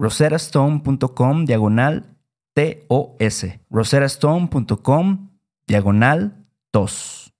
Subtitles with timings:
[0.00, 2.02] roserastone.com diagonal
[2.54, 3.44] TOS.
[3.72, 5.30] roserastone.com
[5.66, 6.30] diagonal
[6.72, 7.30] TOS.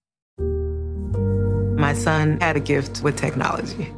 [1.77, 3.92] My son had a gift with technology.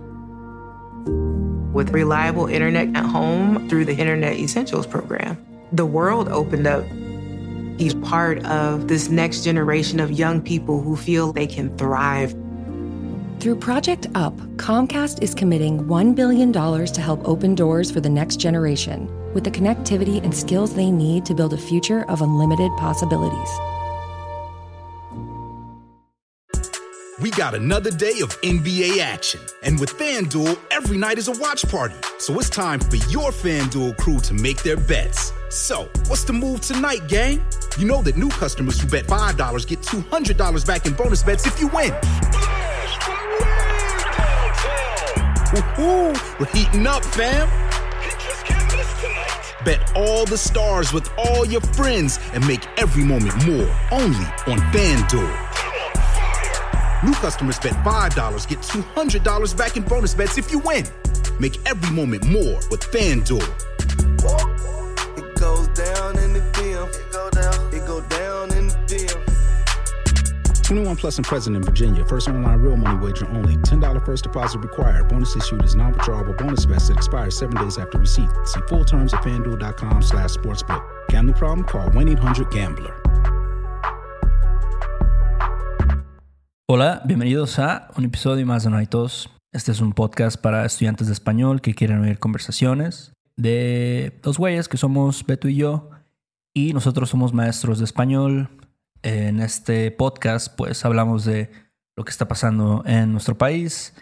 [1.72, 5.36] With reliable internet at home through the Internet Essentials program,
[5.72, 6.84] the world opened up.
[7.78, 12.34] He's part of this next generation of young people who feel they can thrive.
[13.38, 18.36] Through Project UP, Comcast is committing $1 billion to help open doors for the next
[18.36, 23.50] generation with the connectivity and skills they need to build a future of unlimited possibilities.
[27.20, 29.40] We got another day of NBA action.
[29.62, 31.96] And with FanDuel, every night is a watch party.
[32.18, 35.32] So it's time for your FanDuel crew to make their bets.
[35.50, 37.44] So, what's the move tonight, gang?
[37.78, 41.60] You know that new customers who bet $5 get $200 back in bonus bets if
[41.60, 41.94] you win.
[45.50, 46.40] Woohoo!
[46.40, 47.48] We're heating up, fam!
[49.64, 54.58] Bet all the stars with all your friends and make every moment more only on
[54.72, 55.46] FanDuel.
[57.04, 60.84] New customers bet $5 get $200 back in bonus bets if you win.
[61.38, 63.75] Make every moment more with FanDuel.
[70.66, 72.04] 21 plus and present in Virginia.
[72.04, 73.56] First online real money wager only.
[73.56, 75.08] $10 first deposit required.
[75.08, 78.28] Bonus issued is non-withdrawable bonus vest expires seven days after receipt.
[78.44, 80.82] See full terms at fanduel.com slash sportsbook.
[81.08, 81.64] Gambling problem?
[81.66, 82.92] Call 1-800-GAMBLER.
[86.68, 89.30] Hola, bienvenidos a un episodio más de No hay tos.
[89.52, 94.66] Este es un podcast para estudiantes de español que quieren oír conversaciones de dos güeyes
[94.66, 95.90] que somos Beto y yo.
[96.52, 98.50] Y nosotros somos maestros de español.
[99.02, 101.50] En este podcast pues hablamos de
[101.96, 103.94] lo que está pasando en nuestro país,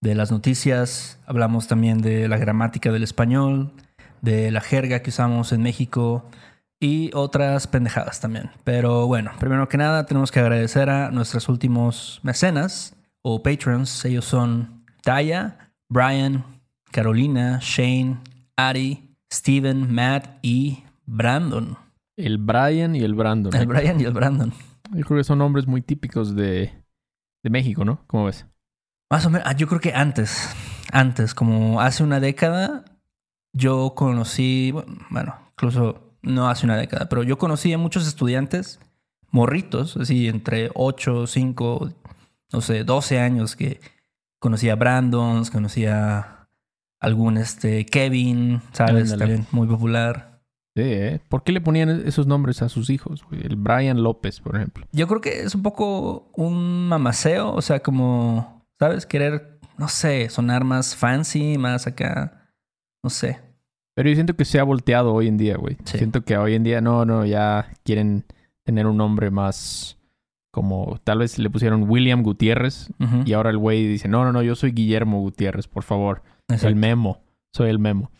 [0.00, 3.72] de las noticias, hablamos también de la gramática del español,
[4.20, 6.24] de la jerga que usamos en México
[6.80, 8.50] y otras pendejadas también.
[8.64, 14.04] Pero bueno, primero que nada tenemos que agradecer a nuestros últimos mecenas o patrons.
[14.04, 16.44] Ellos son Taya, Brian,
[16.90, 18.18] Carolina, Shane,
[18.56, 21.81] Ari, Steven, Matt y Brandon.
[22.22, 23.54] El Brian y el Brandon.
[23.54, 24.52] El Brian y el Brandon.
[24.92, 26.72] Yo creo que son nombres muy típicos de,
[27.42, 28.04] de México, ¿no?
[28.06, 28.46] ¿Cómo ves?
[29.10, 30.54] Más o menos, ah, yo creo que antes,
[30.92, 32.84] antes, como hace una década,
[33.52, 34.72] yo conocí,
[35.10, 38.78] bueno, incluso no hace una década, pero yo conocí a muchos estudiantes
[39.30, 41.90] morritos, así entre 8, 5,
[42.52, 43.80] no sé, 12 años que
[44.38, 46.48] conocía a Brandon, conocía
[47.00, 49.12] algún este Kevin, ¿sabes?
[49.12, 49.18] Ándale.
[49.18, 50.31] También muy popular.
[50.74, 51.20] Sí, ¿eh?
[51.28, 53.24] ¿Por qué le ponían esos nombres a sus hijos?
[53.28, 53.44] güey?
[53.44, 54.86] El Brian López, por ejemplo.
[54.92, 59.04] Yo creo que es un poco un mamaceo, o sea, como, ¿sabes?
[59.04, 62.50] Querer, no sé, sonar más fancy, más acá,
[63.02, 63.40] no sé.
[63.94, 65.76] Pero yo siento que se ha volteado hoy en día, güey.
[65.84, 65.98] Sí.
[65.98, 68.24] Siento que hoy en día no, no, ya quieren
[68.64, 69.98] tener un nombre más
[70.52, 72.90] como tal vez le pusieron William Gutiérrez
[73.24, 76.22] y ahora el güey dice, no, no, no, yo soy Guillermo Gutiérrez, por favor.
[76.48, 76.68] Exacto.
[76.68, 77.22] El memo,
[77.52, 78.10] soy el memo.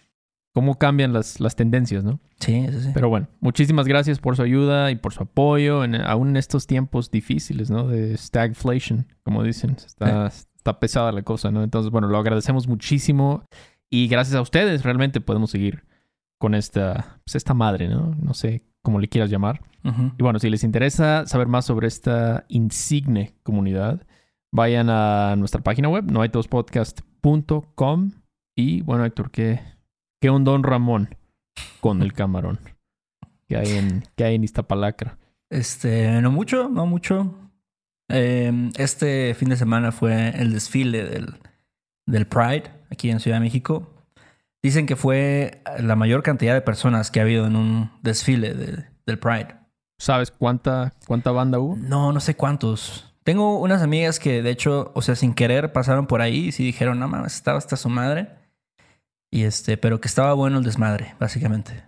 [0.55, 2.21] ¿Cómo cambian las, las tendencias, no?
[2.39, 2.91] Sí, sí, sí.
[2.93, 6.67] Pero bueno, muchísimas gracias por su ayuda y por su apoyo, en, aún en estos
[6.67, 7.89] tiempos difíciles, ¿no?
[7.89, 9.71] De stagflation, como dicen.
[9.71, 11.63] Está, está pesada la cosa, ¿no?
[11.63, 13.47] Entonces, bueno, lo agradecemos muchísimo
[13.91, 15.85] y gracias a ustedes realmente podemos seguir
[16.39, 18.15] con esta, pues esta madre, ¿no?
[18.21, 19.63] No sé cómo le quieras llamar.
[19.85, 20.13] Ujú.
[20.19, 24.07] Y bueno, si les interesa saber más sobre esta insigne comunidad,
[24.53, 28.11] vayan a nuestra página web, noaitospodcast.com.
[28.55, 29.61] Y bueno, Héctor, ¿qué,
[30.23, 31.15] qué un Don Ramón
[31.81, 32.59] con el camarón?
[33.49, 35.19] ¿Qué hay en, qué hay en Iztapalacra?
[35.51, 37.35] Este, no mucho, no mucho.
[38.09, 41.35] Eh, este fin de semana fue el desfile del,
[42.07, 43.91] del Pride aquí en Ciudad de México.
[44.63, 48.85] Dicen que fue la mayor cantidad de personas que ha habido en un desfile de-
[49.05, 49.57] del Pride.
[49.99, 51.77] ¿Sabes cuánta, cuánta banda hubo?
[51.77, 53.13] No, no sé cuántos.
[53.25, 56.65] Tengo unas amigas que de hecho, o sea, sin querer pasaron por ahí y sí
[56.65, 58.29] dijeron, no mames, estaba hasta su madre.
[59.33, 61.83] Y este, pero que estaba bueno el desmadre, básicamente.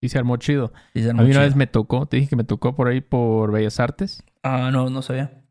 [0.00, 0.72] Y se armó chido.
[0.94, 3.02] Y se A mí una vez me tocó, te dije que me tocó por ahí
[3.02, 4.22] por Bellas Artes.
[4.42, 5.42] Ah, no, no sabía.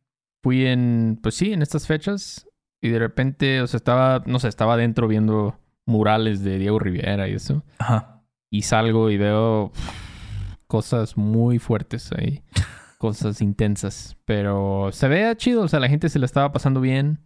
[0.41, 2.47] Fui en, pues sí, en estas fechas.
[2.81, 7.27] Y de repente, o sea, estaba, no sé, estaba adentro viendo murales de Diego Rivera
[7.27, 7.63] y eso.
[7.79, 8.23] Ajá.
[8.49, 9.73] y salgo y veo
[10.67, 12.43] cosas muy fuertes ahí,
[12.97, 17.19] cosas intensas, pero se veía chido, o sea, la gente se la estaba pasando bien,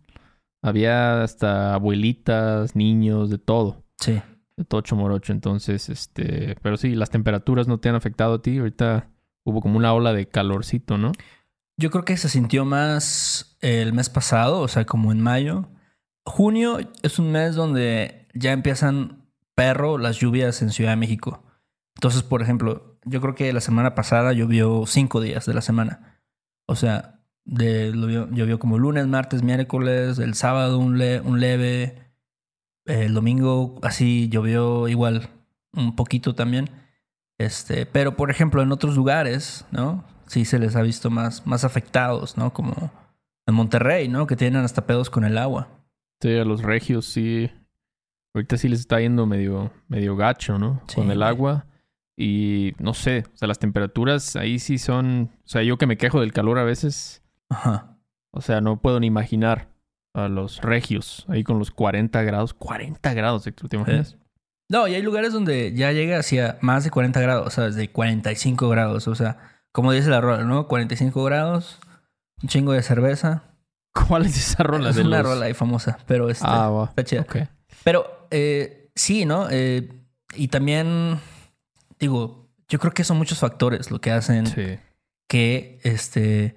[0.63, 4.21] había hasta abuelitas, niños, de todo, Sí.
[4.57, 8.57] de tocho morocho, entonces, este, pero sí, las temperaturas no te han afectado a ti,
[8.57, 9.09] ahorita
[9.45, 11.11] hubo como una ola de calorcito, ¿no?
[11.77, 15.69] Yo creo que se sintió más el mes pasado, o sea, como en mayo.
[16.25, 19.25] Junio es un mes donde ya empiezan
[19.55, 21.43] perro las lluvias en Ciudad de México.
[21.95, 26.21] Entonces, por ejemplo, yo creo que la semana pasada llovió cinco días de la semana.
[26.65, 32.08] O sea, de, llovió, llovió como lunes, martes, miércoles, el sábado un, le- un leve,
[32.89, 35.30] el domingo así llovió igual
[35.74, 36.69] un poquito también.
[37.38, 40.03] Este, pero por ejemplo, en otros lugares, ¿no?
[40.27, 42.51] Sí se les ha visto más, más afectados, ¿no?
[42.53, 42.91] Como
[43.47, 44.27] en Monterrey, ¿no?
[44.27, 45.68] Que tienen hasta pedos con el agua.
[46.21, 47.50] Sí, a los regios sí,
[48.36, 50.81] ahorita sí les está yendo medio, medio gacho, ¿no?
[50.88, 51.65] Sí, Con el agua.
[52.18, 55.97] Y no sé, o sea, las temperaturas ahí sí son, o sea, yo que me
[55.97, 57.97] quejo del calor a veces, Ajá.
[58.31, 59.69] o sea, no puedo ni imaginar
[60.13, 64.17] a los regios ahí con los 40 grados, 40 grados, Héctor, ¿te imaginas?
[64.69, 67.89] No, y hay lugares donde ya llega hacia más de 40 grados, o sea, desde
[67.91, 69.38] 45 grados, o sea,
[69.71, 70.67] como dice la rola, ¿no?
[70.67, 71.79] 45 grados,
[72.41, 73.44] un chingo de cerveza.
[74.07, 75.27] ¿Cuál es esa rola es de una los...
[75.33, 77.25] rola ahí famosa, pero este, Ah, está chida.
[77.83, 79.47] Pero eh, sí, ¿no?
[79.50, 79.89] Eh,
[80.35, 81.19] y también,
[82.00, 84.77] digo, yo creo que son muchos factores lo que hacen Sí,
[85.27, 86.56] que este,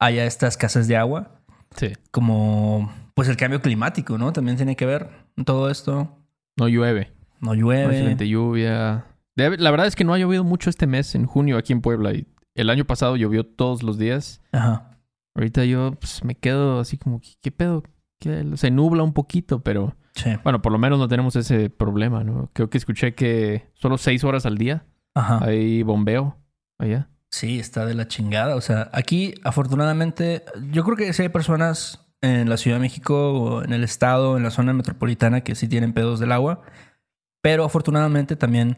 [0.00, 1.41] haya esta escasez de agua,
[1.76, 1.92] sí.
[2.10, 4.32] como pues el cambio climático, ¿no?
[4.32, 5.08] También tiene que ver
[5.44, 6.16] todo esto.
[6.56, 7.12] No llueve.
[7.40, 7.86] No No llueve.
[7.94, 9.06] excelente lluvia.
[9.36, 12.12] La verdad es que no ha llovido mucho este mes en junio aquí en Puebla.
[12.12, 14.40] Y el año pasado llovió todos los días.
[14.52, 14.98] Ajá.
[15.34, 17.82] Ahorita yo pues, me quedo así como, ¿qué, qué pedo?
[18.18, 18.44] ¿Qué?
[18.56, 20.30] Se nubla un poquito, pero Sí.
[20.44, 22.50] bueno, por lo menos no tenemos ese problema, ¿no?
[22.52, 24.84] Creo que escuché que solo seis horas al día
[25.14, 25.42] Ajá.
[25.42, 26.36] hay bombeo
[26.78, 27.08] allá.
[27.32, 28.56] Sí, está de la chingada.
[28.56, 33.32] O sea, aquí afortunadamente, yo creo que sí hay personas en la Ciudad de México
[33.32, 36.62] o en el estado, en la zona metropolitana que sí tienen pedos del agua,
[37.42, 38.76] pero afortunadamente también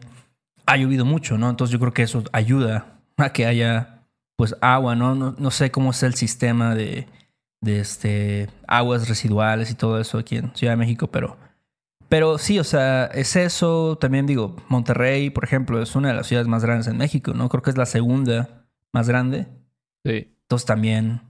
[0.65, 1.49] ha llovido mucho, ¿no?
[1.49, 5.15] Entonces yo creo que eso ayuda a que haya pues agua, ¿no?
[5.15, 7.07] No, no sé cómo es el sistema de,
[7.61, 11.37] de este, aguas residuales y todo eso aquí en Ciudad de México, pero...
[12.09, 13.97] Pero sí, o sea, es eso.
[13.99, 17.49] También digo, Monterrey, por ejemplo, es una de las ciudades más grandes en México, ¿no?
[17.49, 19.47] Creo que es la segunda más grande.
[20.03, 20.35] Sí.
[20.43, 21.21] Entonces también,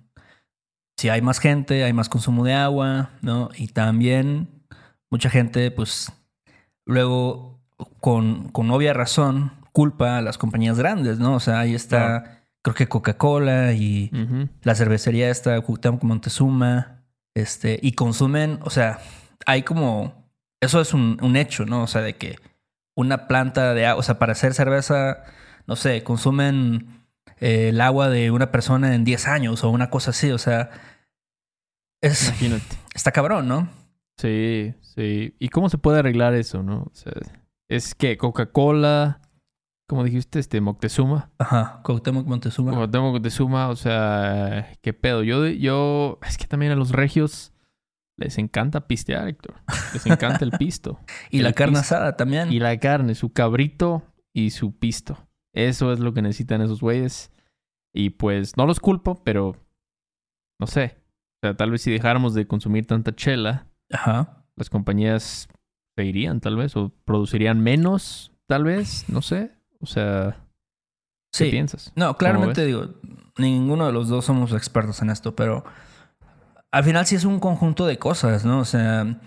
[0.98, 3.50] si hay más gente, hay más consumo de agua, ¿no?
[3.55, 4.50] Y también
[5.10, 6.12] mucha gente, pues,
[6.86, 7.62] luego,
[8.00, 11.36] con, con obvia razón, culpa a las compañías grandes, ¿no?
[11.36, 14.12] O sea, ahí está, creo que Coca-Cola y
[14.63, 17.03] la cervecería esta, Cuauhtémoc Montezuma,
[17.34, 19.00] este, y consumen, o sea,
[19.46, 20.25] hay como,
[20.62, 21.84] eso es un, un hecho, ¿no?
[21.84, 22.38] O sea, de que
[22.96, 25.24] una planta de agua, o sea, para hacer cerveza,
[25.68, 26.88] no sé, consumen
[27.40, 30.72] eh, el agua de una persona en 10 años o una cosa así, o sea,
[32.02, 32.78] es, Imagínate.
[32.96, 33.70] está cabrón, ¿no?
[34.18, 35.36] Sí, sí.
[35.40, 36.84] ¿Y cómo se puede arreglar eso, no?
[36.84, 37.14] O sea,
[37.68, 39.20] es que Coca-Cola,
[39.88, 41.32] como dijiste, este Moctezuma.
[41.38, 42.72] Ajá, Cuauhtémoc Montezuma.
[42.72, 45.24] Como tengo Moctezuma, o sea, qué pedo.
[45.24, 47.52] Yo, yo, es que también a los regios
[48.18, 49.56] les encanta pistear, Héctor.
[49.94, 51.00] Les encanta el pisto.
[51.32, 51.96] y la carne pisto.
[51.96, 52.52] asada también.
[52.52, 54.04] Y la carne, su cabrito
[54.34, 55.18] y su pisto.
[55.54, 57.32] Eso es lo que necesitan esos güeyes.
[57.94, 59.56] Y pues no los culpo, pero
[60.60, 60.98] no sé.
[61.44, 64.46] O sea, tal vez si dejáramos de consumir tanta chela, Ajá.
[64.56, 65.48] las compañías
[65.98, 69.52] se irían tal vez o producirían menos, tal vez, no sé.
[69.80, 70.46] O sea,
[71.34, 71.52] ¿qué Sí.
[71.52, 71.94] piensas?
[71.96, 72.96] No, claramente digo,
[73.38, 75.64] ninguno de los dos somos expertos en esto, pero
[76.75, 78.60] al final sí es un conjunto de cosas, ¿no?
[78.60, 79.22] O sea,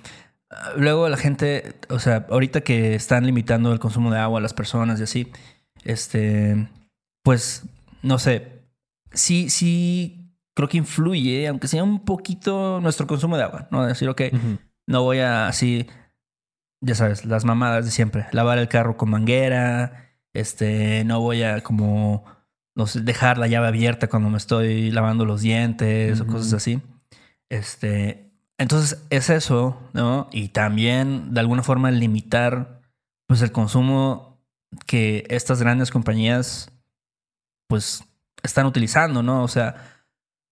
[0.77, 4.53] luego la gente, o sea, ahorita que están limitando el consumo de agua a las
[4.53, 5.33] personas y así,
[5.83, 6.69] este,
[7.23, 7.65] pues,
[8.03, 8.67] no sé,
[9.15, 13.87] sí, sí creo que influye, aunque sea un poquito nuestro consumo de agua, ¿no?
[13.87, 14.23] Decir, ok,
[14.87, 15.87] no voy a así,
[16.83, 18.27] ya sabes, las mamadas de siempre.
[18.33, 22.27] Lavar el carro con manguera, este, no voy a como
[22.77, 26.83] no sé, dejar la llave abierta cuando me estoy lavando los dientes o cosas así.
[27.51, 30.29] Este, entonces es eso, ¿no?
[30.33, 32.81] Y también de alguna forma limitar
[33.27, 34.39] pues el consumo
[34.87, 36.71] que estas grandes compañías
[37.69, 38.05] pues
[38.43, 39.43] están utilizando, ¿no?
[39.43, 39.77] O sea,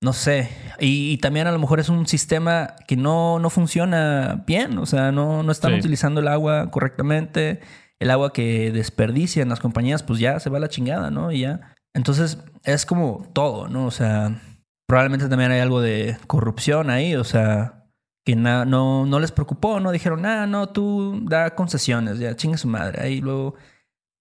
[0.02, 0.50] no sé.
[0.78, 4.78] Y, y también a lo mejor es un sistema que no, no funciona bien.
[4.78, 5.78] O sea, no, no están Sí.
[5.78, 7.60] utilizando el agua correctamente.
[7.98, 11.32] El agua que desperdician las compañías, pues ya se va a la chingada, ¿no?
[11.32, 11.74] Y ya.
[11.94, 13.86] Entonces, es como todo, ¿no?
[13.86, 14.38] O sea,
[14.86, 17.14] probablemente también hay algo de corrupción ahí.
[17.16, 17.84] O sea,
[18.24, 19.92] que na- no, no les preocupó, ¿no?
[19.92, 23.02] Dijeron, ah, no, tú da concesiones, ya chinga su madre.
[23.02, 23.54] Ahí luego.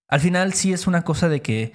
[0.08, 1.74] Al final sí es una cosa de que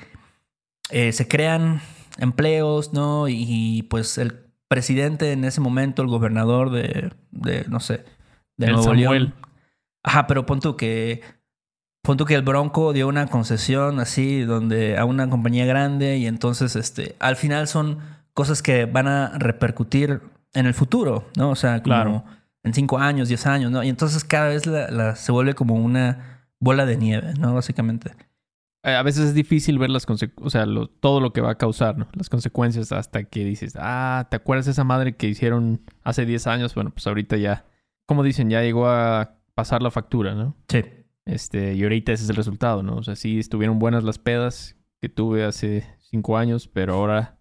[0.90, 1.80] eh, se crean
[2.18, 3.28] empleos, ¿no?
[3.28, 8.04] Y, y, pues el presidente en ese momento, el gobernador de, de no sé,
[8.56, 9.22] de El Nuevo Samuel.
[9.24, 9.34] León.
[10.04, 11.22] Ajá, pero pon tú que
[12.02, 16.26] pon tú que el Bronco dio una concesión así donde a una compañía grande y
[16.26, 17.98] entonces este al final son
[18.34, 20.20] cosas que van a repercutir
[20.54, 21.50] en el futuro, ¿no?
[21.50, 22.24] O sea, como Claro.
[22.62, 23.82] en cinco años, diez años, ¿no?
[23.82, 27.54] Y entonces cada vez la- la- se vuelve como una bola de nieve, ¿no?
[27.54, 28.12] Básicamente.
[28.82, 31.50] Eh, A veces es difícil ver las consecuencias, o sea, lo- todo lo que va
[31.50, 32.08] a causar, ¿no?
[32.14, 36.46] Las consecuencias hasta que dices, ah, ¿te acuerdas de esa madre que hicieron hace 10
[36.46, 36.74] años?
[36.74, 37.66] Bueno, pues ahorita ya,
[38.06, 40.56] como dicen, ya llegó a pasar la factura, ¿no?
[40.68, 40.82] Sí.
[41.26, 42.96] Este, y ahorita ese es el resultado, ¿no?
[42.96, 47.38] O sea, sí estuvieron buenas las pedas que tuve hace 5 años, pero ahora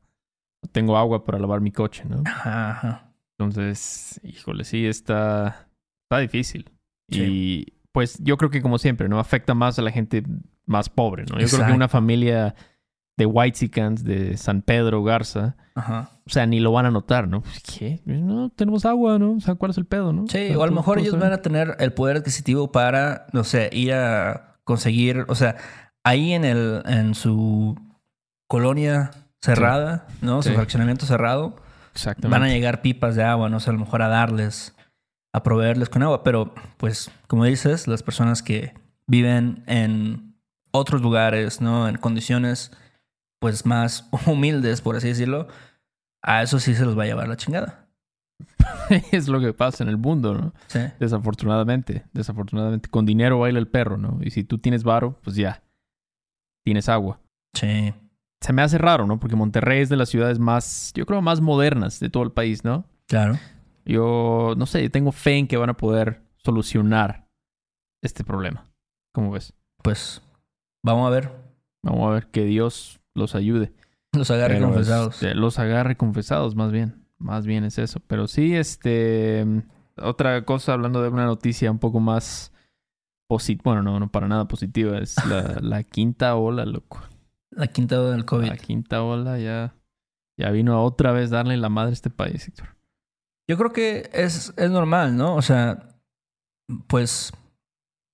[0.71, 2.23] tengo agua para lavar mi coche, ¿no?
[2.25, 3.13] Ajá, ajá.
[3.37, 5.69] Entonces, híjole, sí, está,
[6.03, 6.69] está difícil.
[7.09, 7.23] Sí.
[7.23, 9.19] Y pues yo creo que como siempre, ¿no?
[9.19, 10.23] Afecta más a la gente
[10.65, 11.39] más pobre, ¿no?
[11.39, 12.55] Yo creo que una familia
[13.17, 16.09] de Whitesicans, de San Pedro, Garza, Ajá.
[16.25, 17.41] o sea, ni lo van a notar, ¿no?
[17.41, 18.01] Pues, ¿Qué?
[18.05, 19.33] No, tenemos agua, ¿no?
[19.33, 20.25] O sea, ¿cuál es el pedo, no?
[20.27, 23.43] Sí, sea, o a lo mejor ellos van a tener el poder adquisitivo para, no
[23.43, 25.57] sé, ir a conseguir, o sea,
[26.03, 27.77] ahí en el, en su
[28.47, 29.11] colonia
[29.41, 30.41] cerrada, ¿no?
[30.41, 31.55] Su fraccionamiento cerrado,
[31.93, 32.39] Exactamente.
[32.39, 34.75] van a llegar pipas de agua, no sé, a lo mejor a darles,
[35.33, 38.73] a proveerles con agua, pero pues, como dices, las personas que
[39.07, 40.35] viven en
[40.71, 41.87] otros lugares, ¿no?
[41.87, 42.71] En condiciones,
[43.39, 45.47] pues, más humildes, por así decirlo,
[46.21, 47.87] a eso sí se los va a llevar la chingada.
[49.11, 50.53] es lo que pasa en el mundo, ¿no?
[50.67, 50.79] Sí.
[50.99, 52.89] Desafortunadamente, desafortunadamente.
[52.89, 54.19] Con dinero baila el perro, ¿no?
[54.21, 55.63] Y si tú tienes varo, pues ya,
[56.63, 57.19] tienes agua.
[57.53, 57.93] Sí.
[58.41, 59.19] Se me hace raro, ¿no?
[59.19, 62.63] Porque Monterrey es de las ciudades más, yo creo, más modernas de todo el país,
[62.63, 62.85] ¿no?
[63.07, 63.37] Claro.
[63.85, 67.27] Yo, no sé, tengo fe en que van a poder solucionar
[68.01, 68.69] este problema.
[69.13, 69.53] ¿Cómo ves?
[69.83, 70.21] Pues
[70.83, 71.31] vamos a ver.
[71.83, 73.73] Vamos a ver que Dios los ayude.
[74.13, 75.15] Los agarre Pero, confesados.
[75.15, 77.05] este, los agarre confesados, más bien.
[77.17, 77.99] Más bien es eso.
[78.07, 79.45] Pero sí, este.
[79.97, 82.53] Otra cosa, hablando de una noticia un poco más.
[83.63, 84.97] Bueno, no, no para nada positiva.
[84.97, 87.01] Es la, la quinta ola, loco.
[87.51, 88.47] La quinta ola del COVID.
[88.47, 89.75] La quinta ola ya.
[90.37, 92.75] Ya vino a otra vez darle la madre a este país, Héctor.
[93.49, 95.35] Yo creo que es, es normal, ¿no?
[95.35, 95.99] O sea,
[96.87, 97.33] pues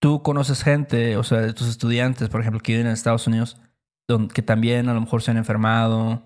[0.01, 3.59] tú conoces gente, o sea, de tus estudiantes, por ejemplo, que viven en Estados Unidos,
[4.07, 6.23] don- que también a lo mejor se han enfermado.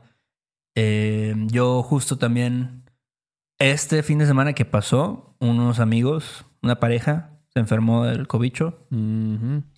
[0.76, 2.84] Eh, yo justo también,
[3.60, 8.80] este fin de semana que pasó, unos amigos, una pareja, se enfermó del cobicho.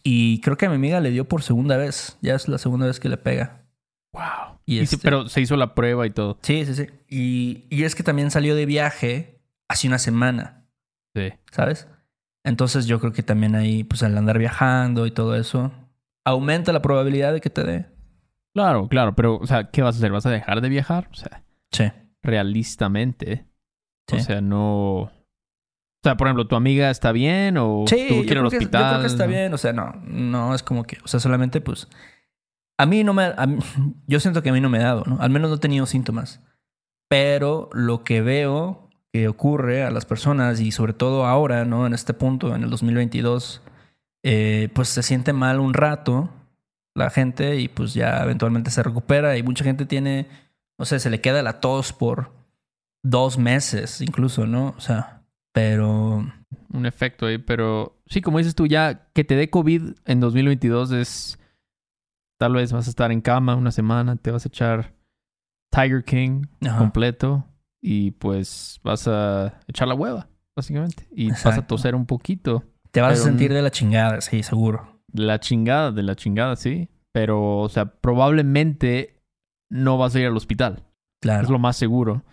[0.03, 2.17] Y creo que a mi amiga le dio por segunda vez.
[2.21, 3.63] Ya es la segunda vez que le pega.
[4.13, 4.59] Wow.
[4.65, 6.37] Y Y sí, este- pero se hizo la prueba y todo.
[6.41, 6.87] Sí, sí, sí.
[7.09, 10.65] Y, y es que también salió de viaje hace una semana,
[11.15, 11.29] Sí.
[11.51, 11.87] ¿sabes?
[12.43, 15.71] Entonces yo creo que también ahí, pues al andar viajando y todo eso,
[16.25, 17.85] aumenta la probabilidad de que te dé.
[18.53, 19.15] Claro, claro.
[19.15, 20.11] Pero, o sea, ¿qué vas a hacer?
[20.11, 21.07] ¿Vas a dejar de viajar?
[21.11, 21.85] O sea, Sí.
[22.21, 23.45] realistamente.
[24.09, 24.17] Sí.
[24.17, 25.09] O sea, no.
[26.03, 28.49] O sea, por ejemplo, ¿tu amiga está bien o Sí, tuvo que ir al creo
[28.49, 28.89] que, yo hospital?
[28.89, 29.53] creo que está bien.
[29.53, 31.87] O sea, no, no es como que, o sea, solamente pues...
[32.79, 33.25] A mí no me...
[33.37, 33.59] a mí-
[34.07, 35.17] yo siento que a mí no me ha dado, ¿no?
[35.21, 36.41] Al menos no he tenido síntomas.
[37.09, 41.85] Pero lo que veo que ocurre a las personas y sobre todo ahora, ¿no?
[41.85, 43.61] En este punto, en el 2022,
[44.23, 46.29] eh, pues se siente mal un rato
[46.95, 50.27] la gente y pues ya eventualmente se recupera y mucha gente tiene
[50.77, 52.31] no sé, se le queda la tos por
[53.03, 54.73] dos meses incluso, ¿no?
[54.77, 55.20] O sea,
[55.53, 56.25] pero...
[56.73, 60.91] Un efecto ahí, pero sí, como dices tú, ya que te dé COVID en 2022
[60.91, 61.39] es...
[62.39, 64.95] Tal vez vas a estar en cama una semana, te vas a echar
[65.71, 66.79] Tiger King Ajá.
[66.79, 67.45] completo
[67.81, 71.07] y pues vas a echar la hueva, básicamente.
[71.11, 72.63] Y vas a toser un poquito.
[72.91, 75.01] te vas a sentir de la chingada, sí, seguro.
[75.07, 76.89] De la chingada, de la chingada, sí.
[77.11, 79.21] Pero, o sea, probablemente
[79.69, 80.83] no vas a ir al hospital.
[81.21, 81.43] Claro.
[81.43, 82.23] Es lo más seguro.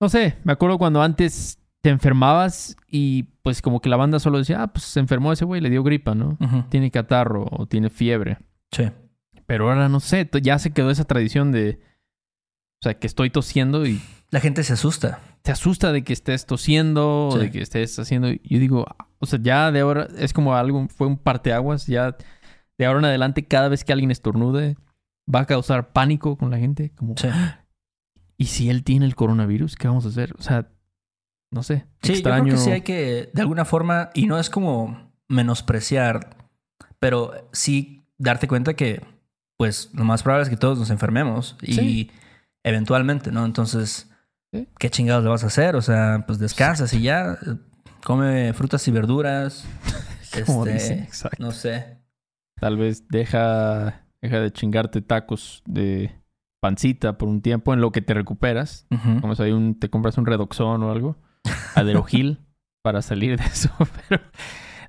[0.00, 4.38] No sé, me acuerdo cuando antes te enfermabas y pues como que la banda solo
[4.38, 6.36] decía, ah, pues se enfermó ese güey, le dio gripa, ¿no?
[6.70, 8.38] Tiene catarro o tiene fiebre.
[8.72, 8.84] Sí.
[9.46, 11.80] Pero ahora no sé, ya se quedó esa tradición de,
[12.80, 15.20] o sea, que estoy tosiendo y La gente se asusta.
[15.42, 17.38] te asusta de que estés tosiendo o Sí.
[17.38, 18.28] de que estés haciendo.
[18.30, 22.16] Yo digo, ah, o sea, ya de ahora es como algo, fue un parteaguas, ya
[22.76, 24.76] de ahora en adelante cada vez que alguien estornude
[25.32, 27.28] va a causar pánico con la gente, como, Sí.
[28.36, 29.76] ¿y si él tiene el coronavirus?
[29.76, 30.34] ¿Qué vamos a hacer?
[30.38, 30.68] O sea,
[31.50, 32.38] no sé, Sí, extraño.
[32.38, 36.36] yo creo que sí hay que, de alguna forma, y no es como menospreciar,
[36.98, 39.02] pero sí darte cuenta que,
[39.56, 42.10] pues, lo más probable es que todos nos enfermemos y Sí.
[42.64, 43.44] eventualmente, ¿no?
[43.44, 44.10] Entonces,
[44.52, 44.66] Sí.
[44.78, 45.76] ¿qué chingados le vas a hacer?
[45.76, 47.38] O sea, pues descansas y ya,
[48.04, 49.66] come frutas y verduras,
[50.46, 51.36] Como este, dicen, exacto.
[51.42, 51.98] no sé.
[52.60, 56.12] Tal vez deja, deja de chingarte tacos de
[56.60, 58.86] pancita por un tiempo en lo que te recuperas.
[59.20, 61.16] Como si hay un, te compras un redoxón o algo.
[61.74, 62.38] Aderogil
[62.82, 63.70] para salir de eso.
[64.08, 64.22] Pero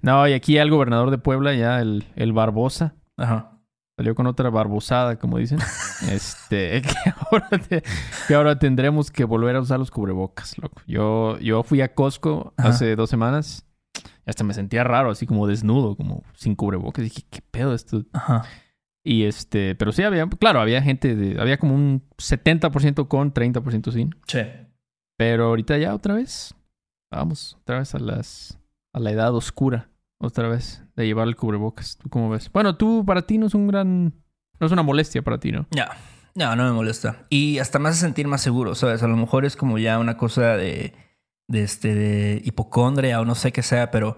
[0.01, 3.59] no, y aquí el gobernador de Puebla, ya el, el Barbosa, Ajá.
[3.97, 5.59] salió con otra barbosada, como dicen.
[6.09, 7.83] Este, que ahora, te-
[8.27, 10.81] que ahora tendremos que volver a usar los cubrebocas, loco.
[10.87, 12.69] Yo, yo fui a Costco Ajá.
[12.69, 13.65] hace dos semanas.
[14.25, 17.03] y Hasta me sentía raro, así como desnudo, como sin cubrebocas.
[17.03, 18.03] Dije, ¿qué pedo esto?
[18.13, 18.43] Ajá.
[19.03, 23.91] Y este, pero sí había, claro, había gente de, había como un 70% con, 30%
[23.91, 24.15] sin.
[24.27, 24.39] Sí.
[25.19, 26.55] Pero ahorita ya otra vez,
[27.11, 28.57] vamos, otra vez a las,
[28.93, 31.97] a la edad oscura, otra vez, de llevar el cubrebocas.
[31.97, 32.49] ¿Tú cómo ves?
[32.53, 34.13] Bueno, tú, para ti no es un gran,
[34.61, 35.67] no es una molestia para ti, ¿no?
[35.71, 35.89] Ya.
[36.35, 37.25] No, no me molesta.
[37.29, 39.03] Y hasta me hace sentir más seguro, ¿sabes?
[39.03, 40.93] A lo mejor es como ya una cosa de,
[41.49, 44.15] de este, de hipocondria o no sé qué sea, pero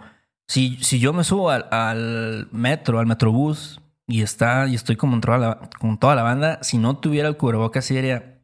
[0.47, 5.21] si, si yo me subo al, metro, al metrobús y está, y estoy como en
[5.21, 7.95] toda la, con toda la banda, si no tuviera el cubrebocas, sí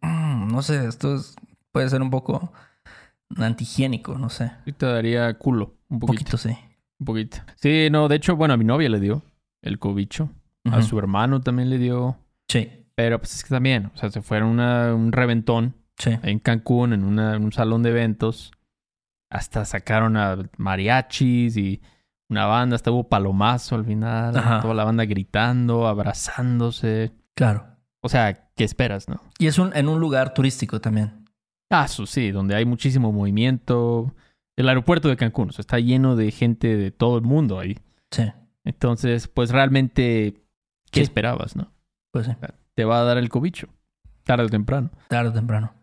[0.01, 1.35] "Mm, no sé, esto es-
[1.77, 2.51] puede ser un poco
[3.37, 4.51] antihigiénico, no sé.
[4.65, 6.57] Sí te daría culo, un Un poquito, poquito, sí.
[6.99, 7.37] un poquito.
[7.55, 9.21] Sí, no, de hecho, bueno, a mi novia le dio
[9.61, 10.29] el cobicho,
[10.71, 12.17] a su hermano también le dio,
[12.49, 16.17] Sí, pero pues es que también, o sea, se fueron a un reventón sí.
[16.23, 18.51] en Cancún, en, una- en un salón de eventos.
[19.29, 21.81] Hasta sacaron a mariachis y
[22.29, 24.37] una banda, hasta hubo palomazo al final.
[24.37, 24.61] Ajá.
[24.61, 27.11] Toda la banda gritando, abrazándose.
[27.35, 27.65] Claro.
[28.01, 29.19] O sea, ¿qué esperas, no?
[29.37, 31.25] Y es un, en un lugar turístico también.
[31.69, 34.13] Ah, eso sí, donde hay muchísimo movimiento.
[34.55, 37.77] El aeropuerto de Cancún, o sea, está lleno de gente de todo el mundo ahí.
[38.11, 38.23] Sí,
[38.63, 40.41] Entonces, pues realmente,
[40.91, 41.03] ¿qué Sí.
[41.03, 41.71] esperabas, no?
[42.11, 42.31] pues sí.
[42.73, 43.67] Te va a dar el cobicho,
[44.23, 44.89] tarde o temprano.
[45.09, 45.73] Tarde o temprano.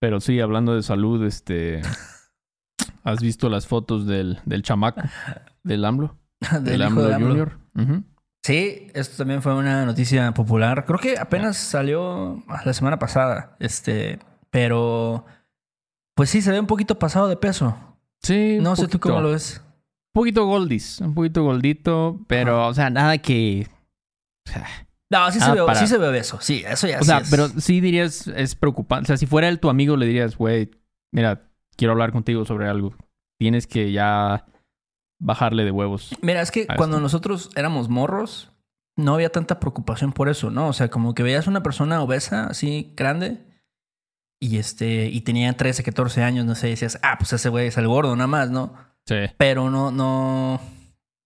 [0.00, 1.80] Pero sí, hablando de salud, este.
[3.04, 5.00] ¿Has visto las fotos del, del chamaco?
[5.64, 6.16] Del AMLO.
[6.62, 7.28] Del hijo AMLO de AMLO.
[7.28, 8.02] Junior.
[8.44, 10.84] Sí, esto también fue una noticia popular.
[10.84, 13.56] Creo que apenas salió la semana pasada.
[13.60, 14.18] Este,
[14.52, 15.24] pero
[16.14, 17.76] pues sí, se ve un poquito pasado de peso.
[18.22, 19.60] Sí, No sé tú cómo lo ves.
[20.14, 23.66] Un poquito goldis, un poquito goldito, pero, o sea, nada que.
[24.46, 24.66] O sea,
[25.10, 26.38] No, sí se, ve, para- sí se ve obeso.
[26.40, 27.30] Sí, eso ya o sí sea, es.
[27.30, 29.04] pero sí dirías, es preocupante.
[29.04, 30.70] O sea, si fuera él tu amigo, le dirías, güey,
[31.12, 32.94] mira, quiero hablar contigo sobre algo.
[33.40, 34.44] Tienes que ya
[35.18, 36.14] bajarle de huevos.
[36.20, 37.00] Mira, es que cuando esto.
[37.02, 38.52] nosotros éramos morros,
[38.96, 40.68] no había tanta preocupación por eso, ¿no?
[40.68, 43.46] O sea, como que veías una persona obesa, así, grande,
[44.44, 47.76] y este, y tenía 13, 14 años, no sé, decías, ah, pues ese güey es
[47.78, 48.74] el gordo, nada más, ¿no?
[49.06, 49.16] Sí.
[49.36, 50.60] pero no, no,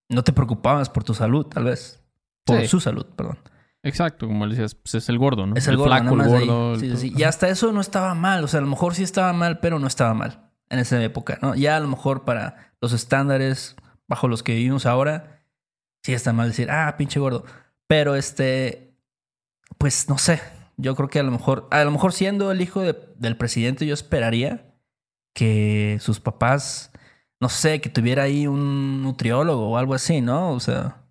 [0.09, 2.03] no te preocupabas por tu salud, tal vez.
[2.45, 2.69] Por Sí.
[2.69, 3.39] su salud, perdón.
[3.83, 5.57] Exacto, como le decías, pues es el gordo, ¿no?
[5.57, 6.47] Es el, gordo, flaco, nada el más ahí.
[6.49, 6.75] gordo.
[6.75, 6.97] el Sí, todo.
[6.99, 7.13] sí.
[7.17, 8.43] Y hasta eso no estaba mal.
[8.45, 11.39] O sea, a lo mejor sí estaba mal, pero no estaba mal en esa época,
[11.43, 11.55] ¿no?
[11.55, 13.77] Ya a lo mejor para los estándares
[14.09, 15.43] bajo los que vivimos ahora,
[16.03, 17.45] sí está mal decir, ah, pinche gordo.
[17.87, 18.95] Pero este,
[19.79, 20.41] pues no sé.
[20.79, 23.87] Yo creo que a lo mejor, a lo mejor siendo el hijo de- del presidente,
[23.87, 24.75] yo esperaría
[25.35, 26.93] que sus papás,
[27.41, 30.51] no sé, que tuviera ahí un nutriólogo o algo así, ¿no?
[30.53, 31.03] O sea,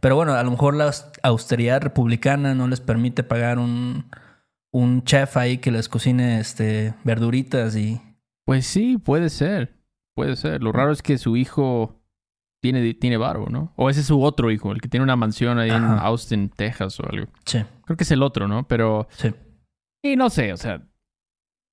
[0.00, 4.06] pero bueno, a lo mejor la aus- austeridad republicana no les permite pagar un,
[4.72, 8.00] un chef ahí que les cocine este, verduritas y...
[8.46, 9.76] Pues sí, puede ser.
[10.16, 10.62] Puede ser.
[10.62, 12.00] Lo raro es que su hijo
[12.60, 13.72] tiene, tiene varo, ¿no?
[13.76, 15.84] O ese es su otro hijo, el que tiene una mansión ahí en.
[15.84, 17.26] Austin, Texas o algo.
[17.46, 18.68] Sí, Creo que es el otro, ¿no?
[18.68, 19.34] Pero sí.
[20.00, 20.80] Y no sé, o sea,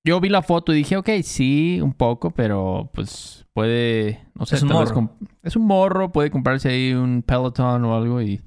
[0.03, 4.55] yo vi la foto y dije, ok, sí, un poco, pero pues puede, no sé,
[4.55, 4.95] Es un morro.
[4.95, 8.41] comp- es un morro, puede comprarse ahí un Peloton o algo y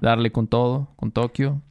[0.00, 1.62] darle con todo, con Tokio.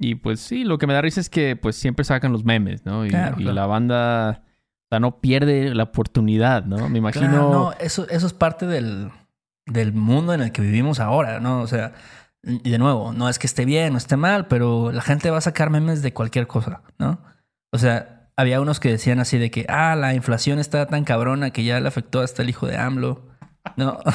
[0.00, 2.84] Y pues sí, lo que me da risa es que pues siempre sacan los memes,
[2.84, 3.06] ¿no?
[3.06, 3.54] Y, Claro, y claro.
[3.54, 6.88] la banda, o sea, no pierde la oportunidad, ¿no?
[6.88, 7.28] Me imagino...
[7.28, 9.10] Claro, no, eso, eso es parte del,
[9.64, 11.60] del mundo en el que vivimos ahora, ¿no?
[11.60, 11.92] O sea,
[12.42, 15.38] y de nuevo, no es que esté bien o esté mal, pero la gente va
[15.38, 17.20] a sacar memes de cualquier cosa, ¿no?
[17.72, 21.50] O sea, había unos que decían así de que, ah, la inflación está tan cabrona
[21.50, 23.26] que ya le afectó hasta el hijo de AMLO,
[23.76, 23.98] ¿no?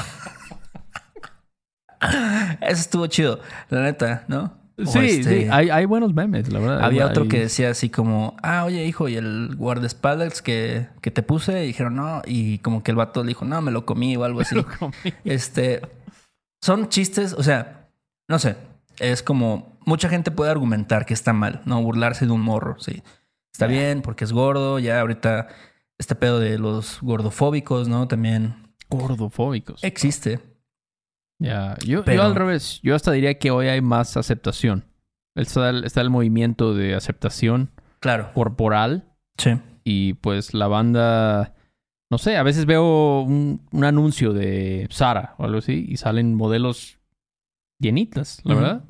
[2.60, 4.58] Eso estuvo chido, la neta, ¿no?
[4.76, 6.80] O Sí, este, sí, hay, hay buenos memes, la verdad.
[6.82, 11.10] Había Hay- otro que decía así como, ah, oye, hijo, y el guardaespaldas que, que
[11.12, 13.86] te puse, y dijeron, no, y como que el vato le dijo, no, me lo
[13.86, 14.54] comí o algo así.
[14.56, 14.92] Lo comí.
[15.24, 15.80] este,
[16.62, 17.83] son chistes, o sea,
[18.28, 18.56] no sé,
[18.98, 21.82] es como, mucha gente puede argumentar que está mal, ¿no?
[21.82, 23.02] Burlarse de un morro, sí.
[23.52, 25.46] Está bien porque es gordo, ya ahorita
[25.98, 28.08] este pedo de los gordofóbicos, ¿no?
[28.08, 29.82] También Gordofóbicos.
[29.84, 30.40] existe.
[31.38, 32.80] Ya, yo, Pero- yo al revés.
[32.82, 34.84] Yo hasta diría que hoy hay más aceptación.
[35.36, 38.32] Está el, está el movimiento de aceptación Claro.
[38.34, 39.52] corporal Sí.
[39.84, 41.54] y pues la banda,
[42.10, 46.34] no sé, a veces veo un, un anuncio de Sara o algo así y salen
[46.34, 46.98] modelos
[47.84, 48.84] llenitas, la verdad.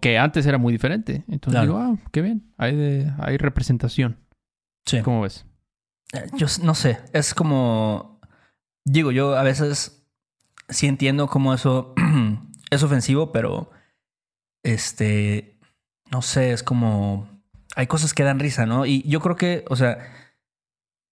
[0.00, 1.24] Que antes era muy diferente.
[1.28, 1.66] Entonces Claro.
[1.66, 4.16] digo, ah, qué bien, hay, de, hay representación.
[4.86, 5.02] Sí.
[5.02, 5.44] ¿Cómo ves?
[6.14, 8.20] Eh, Yo no sé, es como.
[8.86, 10.06] Digo, yo a veces
[10.68, 11.94] sí entiendo cómo eso
[12.70, 13.70] es ofensivo, pero.
[14.62, 15.58] Este.
[16.10, 17.28] No sé, es como.
[17.76, 18.86] Hay cosas que dan risa, ¿no?
[18.86, 19.98] Y yo creo que, o sea.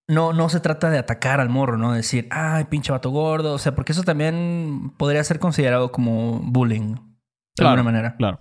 [0.08, 1.92] No, no se trata de atacar al morro, ¿no?
[1.92, 3.54] Decir, ay, pinche vato gordo.
[3.54, 6.94] O sea, porque eso también podría ser considerado como bullying.
[6.94, 7.00] De
[7.56, 7.70] Claro.
[7.74, 8.16] alguna manera.
[8.16, 8.38] Claro.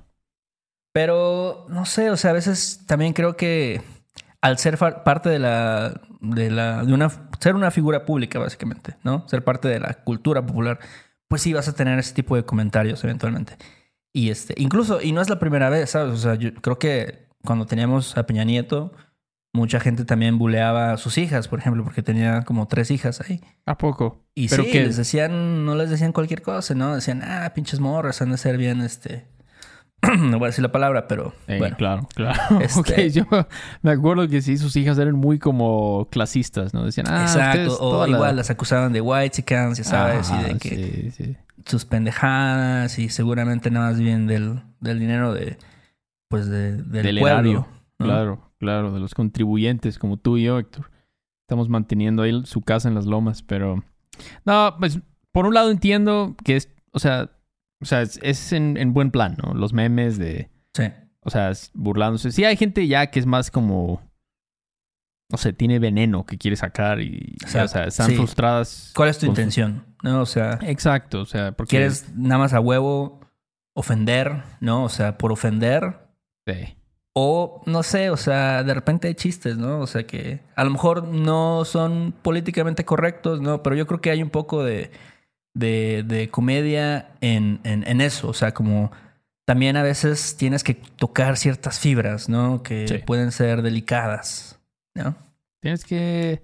[0.93, 3.81] Pero no sé, o sea, a veces también creo que
[4.41, 9.27] al ser parte de la, de la, de una, ser una figura pública, básicamente, ¿no?
[9.27, 10.79] Ser parte de la cultura popular,
[11.29, 13.57] pues sí vas a tener ese tipo de comentarios eventualmente.
[14.13, 16.13] Y este, incluso, y no es la primera vez, ¿sabes?
[16.13, 18.91] O sea, yo creo que cuando teníamos a Peña Nieto,
[19.53, 23.41] mucha gente también buleaba a sus hijas, por ejemplo, porque tenía como tres hijas ahí.
[23.65, 24.23] ¿A poco?
[24.33, 26.95] Y Pero sí, que les decían, no les decían cualquier cosa, ¿no?
[26.95, 29.27] Decían, ah, pinches morras, han de ser bien, este.
[30.19, 31.75] no voy a decir la palabra, pero Eh, bueno.
[31.77, 32.39] claro, claro.
[32.61, 33.25] Este- Ok, yo
[33.83, 36.85] me acuerdo que sí, sus hijas eran muy como clasistas, ¿no?
[36.85, 37.77] Decían, ah, Exacto.
[37.79, 41.37] O la- igual las acusaban de white ya sabes, Ajá, y de que sí, sí.
[41.65, 45.57] sus pendejadas y seguramente nada más bien del, del dinero de,
[46.29, 47.27] pues, de, del, Del pueblo.
[47.27, 47.67] erario.
[47.99, 48.05] ¿no?
[48.05, 50.89] Claro, claro, de los contribuyentes como tú y yo, Héctor.
[51.45, 53.83] Estamos manteniendo ahí su casa en las lomas, pero...
[54.45, 54.99] No, pues
[55.33, 57.31] por un lado entiendo que es, o sea,
[57.81, 59.53] o sea, es, es en, en buen plan, ¿no?
[59.53, 60.83] Los memes de, Sí.
[61.21, 62.31] o sea, es burlándose.
[62.31, 64.01] Sí hay gente ya que es más como,
[65.31, 68.15] no sé, tiene veneno que quiere sacar y, Exacto, o sea, están sí.
[68.15, 68.91] frustradas.
[68.95, 69.85] ¿Cuál es tu su- intención?
[70.03, 70.21] ¿No?
[70.21, 71.71] O sea, Exacto, o sea, porque...
[71.71, 73.19] ¿quieres nada más a huevo
[73.73, 74.43] ofender?
[74.59, 74.83] ¿No?
[74.83, 76.07] O sea, por ofender.
[76.47, 76.75] Sí.
[77.13, 79.79] O no sé, o sea, de repente hay chistes, ¿no?
[79.79, 83.61] O sea que a lo mejor no son políticamente correctos, ¿no?
[83.63, 84.91] Pero yo creo que hay un poco de,
[85.53, 88.29] de, de comedia en, en, en eso.
[88.29, 88.91] O sea, como
[89.45, 92.63] también a veces tienes que tocar ciertas fibras, ¿no?
[92.63, 92.99] Que Sí.
[93.05, 94.59] pueden ser delicadas,
[94.95, 95.15] ¿no?
[95.61, 96.41] Tienes que.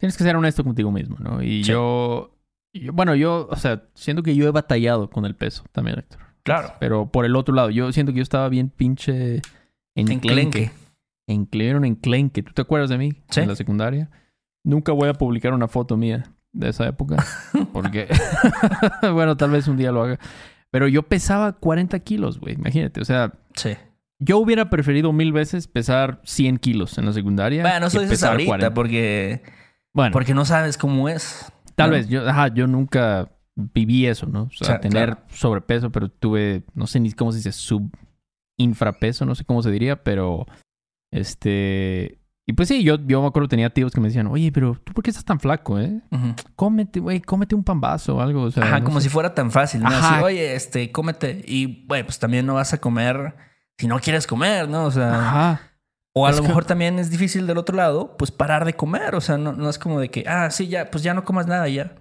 [0.00, 1.42] Tienes que ser honesto contigo mismo, ¿no?
[1.42, 1.70] Y Sí.
[1.72, 2.30] yo,
[2.72, 5.98] y yo- Bueno, yo, o sea, siento que yo he batallado con el peso también,
[5.98, 6.20] Héctor.
[6.44, 6.72] Claro.
[6.80, 9.42] Pero por el otro lado, yo siento que yo estaba bien pinche.
[10.00, 10.70] Enclenque.
[11.26, 11.74] Enclenque.
[11.76, 12.42] Un enclenque.
[12.42, 13.12] ¿Tú te acuerdas de mí?
[13.30, 13.40] Sí.
[13.40, 14.10] En la secundaria.
[14.64, 17.16] Nunca voy a publicar una foto mía de esa época.
[17.72, 18.08] Porque.
[19.12, 20.18] bueno, tal vez un día lo haga.
[20.70, 22.54] Pero yo pesaba 40 kilos, güey.
[22.54, 23.00] Imagínate.
[23.00, 23.70] O sea, Sí.
[24.18, 27.62] yo hubiera preferido mil veces pesar 100 kilos en la secundaria.
[27.62, 28.74] Bueno, eso dices pesar ahorita 40.
[28.74, 29.42] porque,
[29.94, 31.50] Bueno, porque no sabes cómo es.
[31.74, 31.96] tal ¿no?
[31.96, 32.08] vez.
[32.08, 34.42] Yo, ajá, yo nunca viví eso, ¿no?
[34.44, 35.22] O sea, O sea, tener claro.
[35.30, 37.52] sobrepeso, pero tuve, no sé ni cómo se dice,
[38.58, 40.46] subinfrapeso, no sé cómo se diría, pero
[41.12, 42.18] este...
[42.46, 44.74] Y pues sí, yo, yo me acuerdo que tenía tíos que me decían, oye, pero
[44.82, 46.00] ¿tú por qué estás tan flaco, eh?
[46.10, 46.34] Ujú.
[46.56, 48.44] Cómete, güey, cómete un pambazo o algo.
[48.44, 49.04] O sea, Ajá, no como sé.
[49.04, 49.88] si fuera tan fácil, ¿no?
[49.88, 51.44] Así, oye, este, cómete.
[51.46, 53.34] Y, bueno, pues también no vas a comer
[53.76, 54.84] si no quieres comer, ¿no?
[54.86, 55.60] O sea, Ajá.
[56.14, 58.72] o a Es lo que- mejor también es difícil del otro lado, pues parar de
[58.72, 59.14] comer.
[59.14, 61.46] O sea, no, no es como de que, ah, sí, ya, pues ya no comas
[61.46, 61.96] nada ya.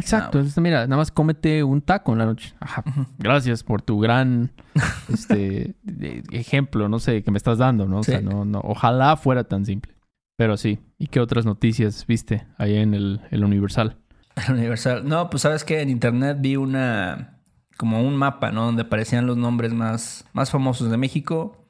[0.00, 0.38] Exacto.
[0.38, 2.54] Entonces, mira, nada más cómete un taco en la noche.
[2.60, 2.82] Ajá.
[3.18, 4.50] Gracias por tu gran
[5.12, 7.98] este, de- ejemplo, no sé, que me estás dando, ¿no?
[7.98, 8.12] O Sí.
[8.12, 9.92] sea, no, no, ojalá fuera tan simple.
[10.38, 10.78] Pero sí.
[10.98, 13.96] ¿Y qué otras noticias viste ahí en el, el Universal?
[14.46, 15.06] El Universal.
[15.08, 17.38] No, pues sabes que en internet vi una,
[17.78, 18.66] como un mapa, ¿no?
[18.66, 21.62] Donde aparecían los nombres más, más famosos de México.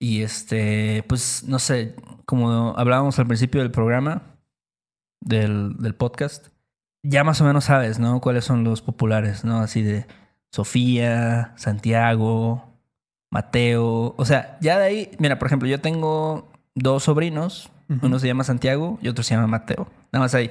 [0.00, 1.94] Y este, pues no sé,
[2.26, 4.22] como hablábamos al principio del programa,
[5.20, 6.48] del, del podcast,
[7.02, 8.20] ya más o menos sabes, ¿no?
[8.20, 9.58] Cuáles son los populares, ¿no?
[9.58, 10.06] Así de
[10.50, 12.64] Sofía, Santiago,
[13.30, 14.14] Mateo.
[14.16, 17.70] O sea, ya de ahí, mira, por ejemplo, yo tengo dos sobrinos.
[18.00, 19.86] Uno se llama Santiago y otro se llama Mateo.
[20.12, 20.50] Nada más ahí.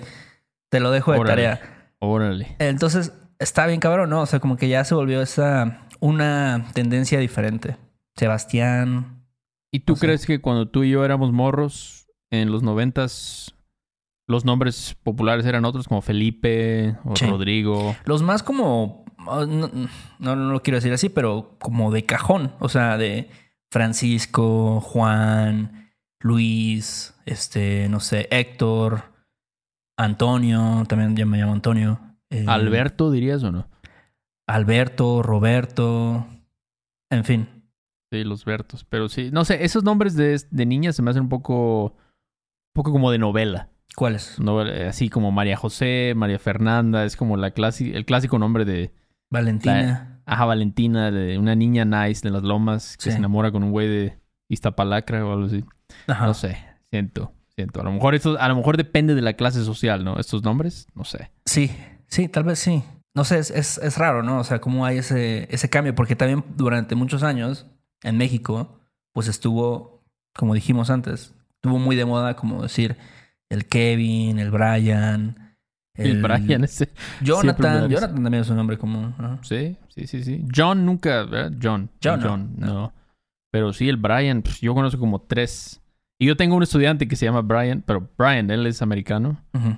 [0.70, 1.44] Te lo dejo de Órale.
[1.44, 1.88] tarea.
[2.00, 2.56] Órale.
[2.60, 4.22] Entonces, está bien cabrón, ¿no?
[4.22, 7.78] O sea, como que ya se volvió esa una tendencia diferente.
[8.16, 9.24] Sebastián.
[9.72, 13.56] ¿Y tú crees que cuando tú y yo éramos morros, en los noventas,
[14.32, 17.26] los nombres populares eran otros como Felipe o Sí.
[17.28, 17.96] Rodrigo?
[18.06, 19.06] Los más como.
[19.28, 19.70] oh, No,
[20.20, 22.54] no, no lo quiero decir así, pero como de cajón.
[22.60, 23.30] O sea, de
[23.72, 25.92] Francisco, Juan,
[26.22, 29.04] Luis, este, no sé, Héctor,
[29.98, 32.00] Antonio, también yo me llamo Antonio.
[32.30, 33.68] eh, ¿Alberto dirías o no?
[34.48, 36.26] Alberto, Roberto.
[37.10, 37.48] En fin.
[38.12, 38.84] Sí, los Bertos.
[38.86, 42.74] Pero sí, no sé, esos nombres de, de niñas se me hacen un poco, un
[42.74, 43.70] poco como de novela.
[43.96, 44.40] ¿Cuáles?
[44.40, 48.94] Novela- Así como María José, María Fernanda, es como la clasi- el clásico nombre de,
[49.30, 50.22] Valentina.
[50.26, 53.12] Ajá, Valentina, de una niña nice de las lomas que Sí.
[53.12, 54.18] se enamora con un güey de
[54.50, 55.64] Iztapalacra o algo así.
[56.08, 56.26] Ajá.
[56.26, 56.58] No sé,
[56.90, 57.82] siento, siento.
[57.82, 60.18] A lo mejor esto, a lo mejor depende de la clase social, ¿no?
[60.20, 61.32] Estos nombres, no sé.
[61.46, 61.72] Sí,
[62.08, 62.84] sí, tal vez sí.
[63.16, 64.40] No sé, es, es, es raro, ¿no?
[64.40, 67.66] O sea, cómo hay ese, ese cambio, porque también durante muchos años
[68.04, 68.80] en México,
[69.14, 70.02] pues estuvo,
[70.34, 72.96] como dijimos antes, estuvo muy de moda como decir
[73.52, 75.38] el Kevin, el Brian.
[75.94, 76.90] El, Brian ese.
[77.22, 77.90] Jonathan.
[77.90, 79.14] Jonathan también es un nombre común.
[79.20, 79.40] ¿no?
[79.44, 80.46] Sí, sí, sí, sí.
[80.56, 81.52] John nunca, ¿verdad?
[81.62, 81.90] John.
[82.04, 82.66] John no, John, no.
[82.68, 82.94] no.
[83.52, 85.82] Pero sí, el Brian, pues, yo conozco como tres.
[86.20, 89.44] Y yo tengo un estudiante que se llama Brian, pero Brian, él es americano.
[89.54, 89.78] Ujú.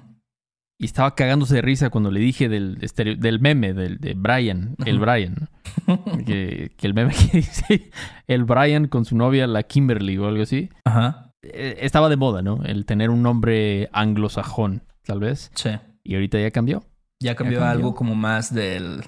[0.80, 4.76] Y estaba cagándose de risa cuando le dije del, estereo- del meme, del, de Brian,
[4.86, 5.00] el.
[5.00, 5.50] Brian.
[6.26, 7.92] que el meme que dice
[8.28, 10.70] el Brian con su novia, la Kimberly o algo así.
[10.86, 11.33] Ajá.
[11.44, 12.64] Eh, estaba de moda, ¿no?
[12.64, 15.52] El tener un nombre anglosajón, tal vez.
[15.56, 15.70] Sí.
[16.04, 16.84] Y ahorita ya cambió.
[17.20, 17.72] Ya cambió, cambió.
[17.72, 19.04] algo como más del.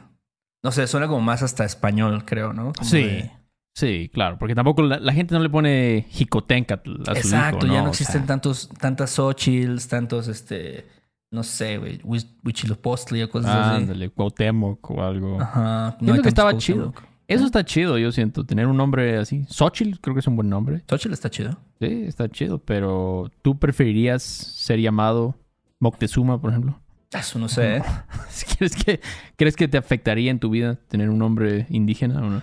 [0.63, 2.73] No sé, suena como más hasta español, creo, ¿no?
[2.73, 3.03] Como Sí.
[3.03, 3.31] de-
[3.77, 7.75] Sí, claro, porque tampoco la, la gente no le pone jicotencatl a su Exacto, hijo,
[7.75, 10.87] ya no O existen sea, tantos, tantas Xochitls, tantos, este,
[11.29, 13.75] no sé, güey, Huich- Huitzilopochtli o cosas así.
[13.83, 15.41] Ándale, Cuauhtémoc o algo.
[15.41, 15.95] Ajá.
[15.99, 16.93] Siento hay que estaba tantos chido.
[17.27, 19.45] Eso está chido, yo siento, tener un nombre así.
[19.49, 20.83] Xochitl creo que es un buen nombre.
[20.89, 21.57] Xochitl está chido.
[21.79, 25.35] Sí, está chido, pero ¿tú preferirías ser llamado
[25.79, 26.79] Moctezuma, por ejemplo?
[27.11, 27.83] Eso no sé, ¿eh?
[28.57, 28.99] ¿Crees que,
[29.37, 32.41] ¿Crees que te afectaría en tu vida tener un nombre indígena o no?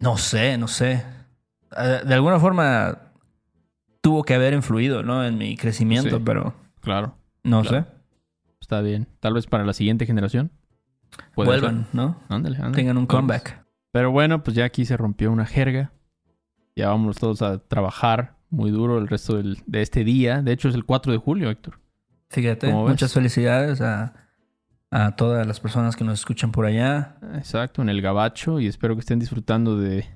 [0.00, 1.04] No sé, no sé.
[1.76, 2.98] Eh, De alguna forma
[4.00, 5.24] tuvo que haber influido, ¿no?
[5.24, 6.22] En mi crecimiento, Sí.
[6.24, 7.84] pero Claro, no Claro.
[7.86, 7.92] sé.
[8.60, 9.06] está bien.
[9.20, 10.50] Tal vez para la siguiente generación.
[11.36, 12.16] Vuelvan, ¿no?
[12.28, 12.74] Ándale, ándale.
[12.76, 13.59] Tengan un comeback.
[13.92, 15.92] Pero bueno, pues ya aquí se rompió una jerga.
[16.76, 20.42] Ya vamos todos a trabajar muy duro el resto del- de este día.
[20.42, 21.80] De hecho, es el 4 de julio, Héctor.
[22.30, 24.14] Fíjate, muchas felicidades a,
[24.92, 27.16] a todas las personas que nos escuchan por allá.
[27.34, 28.60] Exacto, en el Gabacho.
[28.60, 30.06] Y espero que estén disfrutando de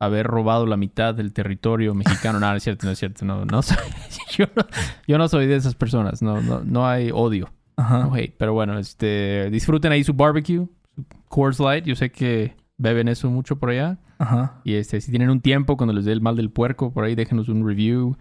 [0.00, 2.40] haber robado la mitad del territorio mexicano.
[2.40, 3.24] no, no es cierto, no es cierto.
[3.24, 3.76] No, no soy,
[4.36, 4.64] yo, no,
[5.06, 6.20] yo no soy de esas personas.
[6.22, 7.48] No, no, no hay odio.
[7.76, 8.00] Ajá.
[8.00, 8.34] No hate.
[8.36, 11.84] Pero bueno, este, disfruten ahí su barbecue, su Coors Light.
[11.84, 13.98] Yo sé que beben eso mucho por allá.
[14.18, 14.60] Ajá.
[14.64, 17.14] Y este, si tienen un tiempo, cuando les dé el mal del puerco, por ahí
[17.14, 18.16] déjenos un review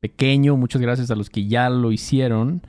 [0.00, 0.56] pequeño.
[0.56, 2.62] Muchas gracias a los que ya lo hicieron.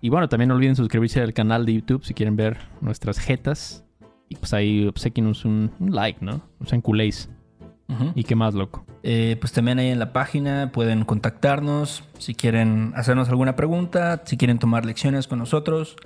[0.00, 3.84] Y bueno, también no olviden suscribirse al canal de YouTube si quieren ver nuestras jetas.
[4.28, 6.42] Y pues ahí obsequienos un, un like, ¿no?
[6.60, 7.30] O sea, en culéis.
[7.88, 8.12] Ujú.
[8.14, 8.84] ¿Y qué más, loco?
[9.02, 14.36] Eh, pues también ahí en la página pueden contactarnos si quieren hacernos alguna pregunta, si
[14.36, 15.96] quieren tomar lecciones con nosotros.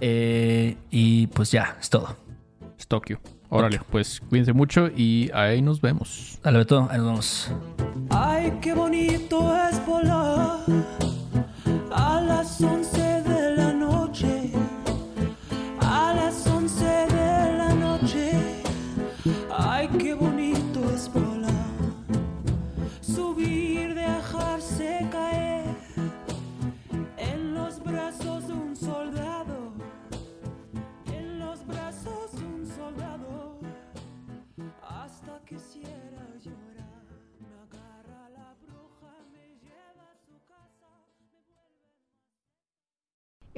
[0.00, 2.16] Eh, y pues ya, es todo.
[2.78, 3.20] Es Tokio.
[3.56, 6.38] Órale, pues cuídense mucho y ahí nos vemos.
[6.42, 7.50] Dale, Beto, ahí nos vemos.
[8.10, 10.58] Ay, qué bonito es volar
[11.92, 12.85] a las 11